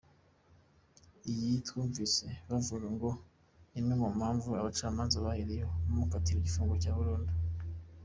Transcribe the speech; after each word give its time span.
Iyi 1.31 1.49
«twumvise 1.67 2.25
bamuvuga» 2.49 2.87
ngo 2.95 3.09
ni 3.71 3.77
imwe 3.79 3.93
mu 4.01 4.07
mpamvu 4.17 4.49
abacamanza 4.59 5.25
bahereyeho 5.25 5.73
bamukatira 5.83 6.39
gufungwa 6.45 6.77
burundu. 6.97 7.33